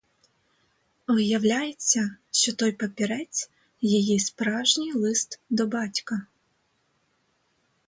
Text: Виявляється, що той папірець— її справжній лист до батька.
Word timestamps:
Виявляється, 1.07 2.15
що 2.31 2.55
той 2.55 2.71
папірець— 2.71 3.49
її 3.81 4.19
справжній 4.19 4.93
лист 4.93 5.39
до 5.49 5.67
батька. 5.67 6.25